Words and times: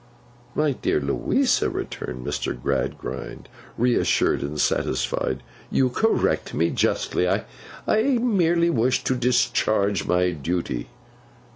'My 0.55 0.71
dear 0.71 0.99
Louisa,' 0.99 1.69
returned 1.69 2.25
Mr. 2.25 2.59
Gradgrind, 2.59 3.47
reassured 3.77 4.41
and 4.41 4.59
satisfied. 4.59 5.43
'You 5.69 5.89
correct 5.91 6.55
me 6.55 6.71
justly. 6.71 7.29
I 7.29 7.45
merely 8.17 8.71
wished 8.71 9.05
to 9.05 9.15
discharge 9.15 10.07
my 10.07 10.31
duty. 10.31 10.89